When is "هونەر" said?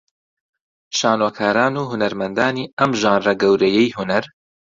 3.97-4.23